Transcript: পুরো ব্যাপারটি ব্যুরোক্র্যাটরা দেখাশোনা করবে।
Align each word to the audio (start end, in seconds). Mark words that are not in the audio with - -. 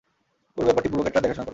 পুরো 0.53 0.65
ব্যাপারটি 0.67 0.89
ব্যুরোক্র্যাটরা 0.91 1.23
দেখাশোনা 1.23 1.43
করবে। 1.43 1.49